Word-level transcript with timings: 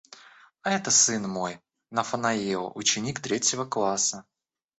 А 0.63 0.71
это 0.71 0.89
сын 0.89 1.29
мой, 1.29 1.59
Нафанаил, 1.91 2.71
ученик 2.73 3.19
третьего 3.19 3.65
класса. 3.65 4.25